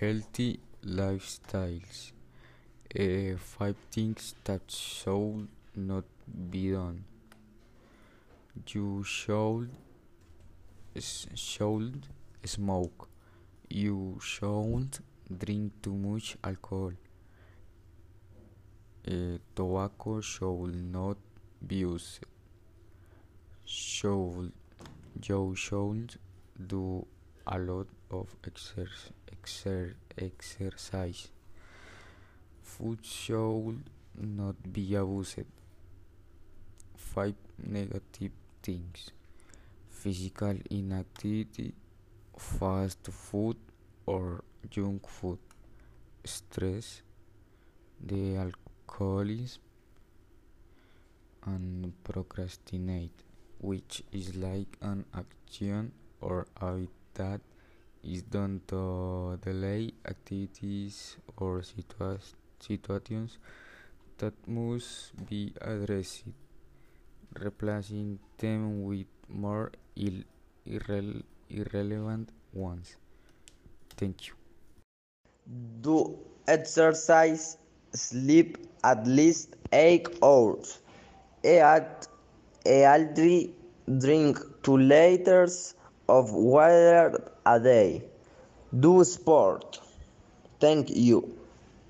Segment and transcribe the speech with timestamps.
[0.00, 2.12] healthy lifestyles.
[2.98, 6.04] Uh, five things that should not
[6.50, 7.04] be done.
[8.72, 9.70] You should
[11.00, 12.06] should
[12.44, 13.08] smoke.
[13.68, 15.00] You shouldn't
[15.36, 16.92] drink too much alcohol.
[19.06, 21.16] Uh, tobacco should not
[21.66, 22.20] be used.
[23.64, 24.52] Should
[25.28, 26.16] you should
[26.66, 27.06] do
[27.46, 28.88] a lot of exer
[29.34, 31.28] exer exercise.
[32.62, 33.82] Food should
[34.14, 35.46] not be abused.
[36.96, 39.10] Five negative things
[39.98, 41.74] physical inactivity,
[42.36, 43.56] fast food
[44.06, 45.38] or junk food,
[46.24, 47.02] stress,
[48.00, 49.60] the alcoholism,
[51.46, 53.24] and procrastinate,
[53.60, 57.40] which is like an action or habit that
[58.04, 62.18] is done to delay activities or situa
[62.60, 63.38] situations
[64.18, 66.24] that must be addressed,
[67.40, 72.96] replacing them with more irre irrelevant ones.
[73.96, 74.34] Thank you.
[75.80, 77.58] Do exercise,
[77.92, 80.80] sleep at least 8 hours,
[81.42, 82.08] eat
[82.66, 83.54] healthy,
[83.98, 85.74] drink 2 liters
[86.08, 88.02] of water a day,
[88.78, 89.80] do sport.
[90.60, 91.37] Thank you.